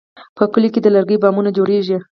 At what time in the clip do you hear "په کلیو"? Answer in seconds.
0.37-0.73